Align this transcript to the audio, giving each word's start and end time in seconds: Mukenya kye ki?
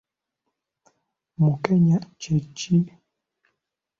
Mukenya 1.43 1.97
kye 2.19 2.37
ki? 2.57 2.75